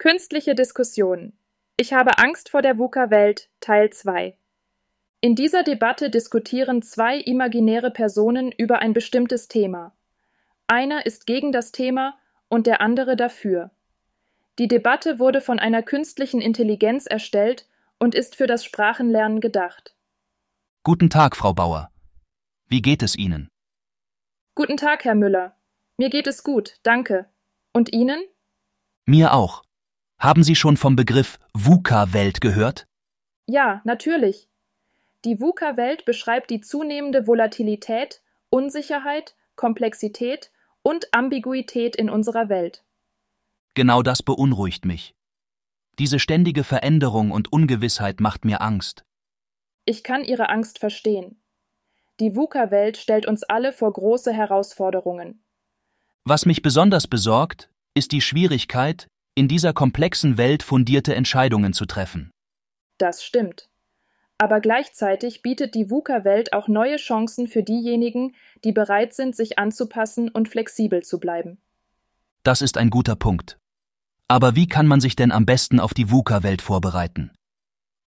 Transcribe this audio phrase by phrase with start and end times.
[0.00, 1.34] Künstliche Diskussion.
[1.76, 4.34] Ich habe Angst vor der VUCA-Welt Teil 2.
[5.20, 9.94] In dieser Debatte diskutieren zwei imaginäre Personen über ein bestimmtes Thema.
[10.66, 12.18] Einer ist gegen das Thema
[12.48, 13.72] und der andere dafür.
[14.58, 19.94] Die Debatte wurde von einer künstlichen Intelligenz erstellt und ist für das Sprachenlernen gedacht.
[20.82, 21.90] Guten Tag, Frau Bauer.
[22.68, 23.50] Wie geht es Ihnen?
[24.54, 25.56] Guten Tag, Herr Müller.
[25.98, 27.28] Mir geht es gut, danke.
[27.74, 28.24] Und Ihnen?
[29.04, 29.62] Mir auch.
[30.20, 32.86] Haben Sie schon vom Begriff VUCA-Welt gehört?
[33.46, 34.50] Ja, natürlich.
[35.24, 40.50] Die VUCA-Welt beschreibt die zunehmende Volatilität, Unsicherheit, Komplexität
[40.82, 42.84] und Ambiguität in unserer Welt.
[43.72, 45.14] Genau das beunruhigt mich.
[45.98, 49.06] Diese ständige Veränderung und Ungewissheit macht mir Angst.
[49.86, 51.40] Ich kann Ihre Angst verstehen.
[52.20, 55.42] Die VUCA-Welt stellt uns alle vor große Herausforderungen.
[56.24, 59.08] Was mich besonders besorgt, ist die Schwierigkeit,
[59.40, 62.30] in dieser komplexen Welt fundierte Entscheidungen zu treffen.
[62.98, 63.70] Das stimmt.
[64.36, 70.28] Aber gleichzeitig bietet die VUCA-Welt auch neue Chancen für diejenigen, die bereit sind, sich anzupassen
[70.28, 71.56] und flexibel zu bleiben.
[72.42, 73.58] Das ist ein guter Punkt.
[74.28, 77.30] Aber wie kann man sich denn am besten auf die VUCA-Welt vorbereiten?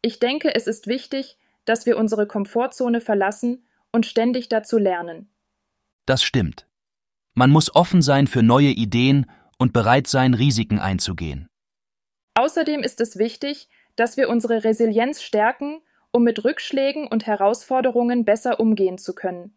[0.00, 5.30] Ich denke, es ist wichtig, dass wir unsere Komfortzone verlassen und ständig dazu lernen.
[6.04, 6.66] Das stimmt.
[7.34, 9.26] Man muss offen sein für neue Ideen
[9.62, 11.46] und bereit sein, Risiken einzugehen.
[12.34, 18.60] Außerdem ist es wichtig, dass wir unsere Resilienz stärken, um mit Rückschlägen und Herausforderungen besser
[18.60, 19.56] umgehen zu können.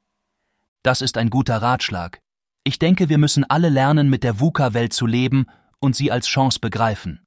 [0.84, 2.20] Das ist ein guter Ratschlag.
[2.64, 5.48] Ich denke, wir müssen alle lernen, mit der VUCA-Welt zu leben
[5.80, 7.26] und sie als Chance begreifen.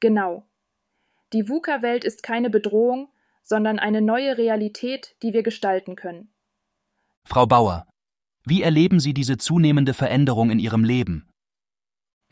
[0.00, 0.46] Genau.
[1.32, 3.08] Die VUCA-Welt ist keine Bedrohung,
[3.42, 6.32] sondern eine neue Realität, die wir gestalten können.
[7.24, 7.86] Frau Bauer,
[8.44, 11.29] wie erleben Sie diese zunehmende Veränderung in Ihrem Leben?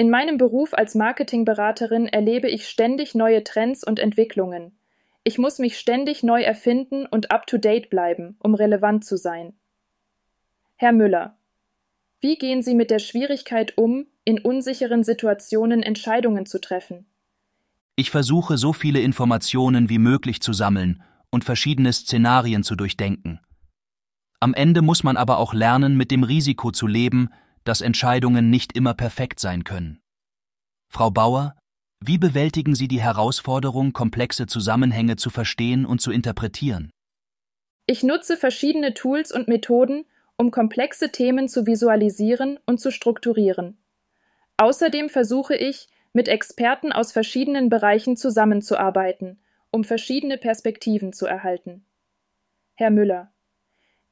[0.01, 4.79] In meinem Beruf als Marketingberaterin erlebe ich ständig neue Trends und Entwicklungen.
[5.25, 9.55] Ich muss mich ständig neu erfinden und up-to-date bleiben, um relevant zu sein.
[10.77, 11.37] Herr Müller,
[12.21, 17.07] wie gehen Sie mit der Schwierigkeit um, in unsicheren Situationen Entscheidungen zu treffen?
[17.97, 23.41] Ich versuche, so viele Informationen wie möglich zu sammeln und verschiedene Szenarien zu durchdenken.
[24.39, 27.31] Am Ende muss man aber auch lernen, mit dem Risiko zu leben,
[27.69, 30.01] dass Entscheidungen nicht immer perfekt sein können.
[30.89, 31.55] Frau Bauer,
[32.01, 36.91] wie bewältigen Sie die Herausforderung, komplexe Zusammenhänge zu verstehen und zu interpretieren?
[37.87, 40.07] Ich nutze verschiedene Tools und Methoden,
[40.37, 43.77] um komplexe Themen zu visualisieren und zu strukturieren.
[44.57, 49.39] Außerdem versuche ich, mit Experten aus verschiedenen Bereichen zusammenzuarbeiten,
[49.71, 51.85] um verschiedene Perspektiven zu erhalten.
[52.77, 53.31] Herr Müller,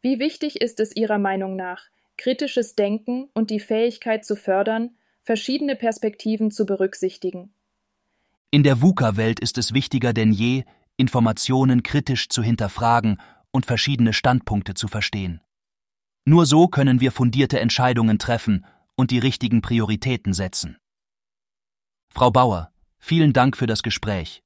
[0.03, 4.91] wie wichtig ist es Ihrer Meinung nach, kritisches Denken und die Fähigkeit zu fördern,
[5.23, 7.53] verschiedene Perspektiven zu berücksichtigen?
[8.51, 10.65] In der VUCA-Welt ist es wichtiger denn je,
[10.97, 15.41] Informationen kritisch zu hinterfragen und verschiedene Standpunkte zu verstehen.
[16.25, 18.65] Nur so können wir fundierte Entscheidungen treffen
[18.97, 20.79] und die richtigen Prioritäten setzen.
[22.09, 24.43] Frau Bauer, vielen Dank für das Gespräch.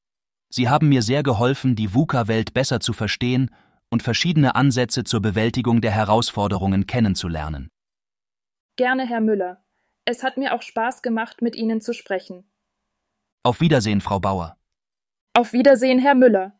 [0.49, 3.51] Sie haben mir sehr geholfen, die VUCA-Welt besser zu verstehen
[3.91, 7.69] und verschiedene Ansätze zur Bewältigung der Herausforderungen kennenzulernen.
[8.77, 9.65] Gerne, Herr Müller.
[10.05, 12.51] Es hat mir auch Spaß gemacht, mit Ihnen zu sprechen.
[13.43, 14.57] Auf Wiedersehen, Frau Bauer.
[15.35, 16.59] Auf Wiedersehen, Herr Müller.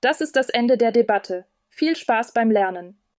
[0.00, 1.46] Das ist das Ende der Debatte.
[1.68, 3.02] Viel Spaß beim Lernen.